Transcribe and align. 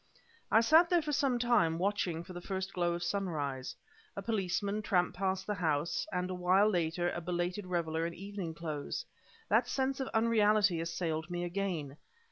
I 0.51 0.61
sat 0.61 0.89
there 0.89 1.03
for 1.03 1.11
some 1.11 1.37
time, 1.37 1.77
watching 1.77 2.23
for 2.23 2.33
the 2.33 2.41
first 2.41 2.73
glow 2.73 2.93
of 2.95 3.03
sunrise. 3.03 3.75
A 4.15 4.23
policeman 4.23 4.81
tramped 4.81 5.15
past 5.15 5.45
the 5.45 5.53
house, 5.53 6.07
and, 6.11 6.31
a 6.31 6.33
while 6.33 6.67
later, 6.67 7.11
a 7.11 7.21
belated 7.21 7.67
reveler 7.67 8.07
in 8.07 8.15
evening 8.15 8.55
clothes. 8.55 9.05
That 9.47 9.67
sense 9.67 9.99
of 9.99 10.07
unreality 10.07 10.81
assailed 10.81 11.29
me 11.29 11.43
again. 11.43 11.97